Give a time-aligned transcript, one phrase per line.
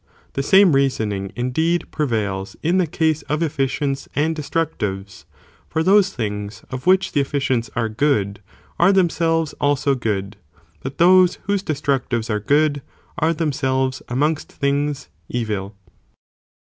[0.01, 0.03] ®
[0.33, 5.25] The same reasoning indeed prevails in the case of efficients and destructives,
[5.69, 8.41] for those things, of which the efficients are good,
[8.79, 10.37] are themselves also good,
[10.81, 12.81] but those, whose destructives are good,
[13.19, 15.75] are themselves amongst things evil.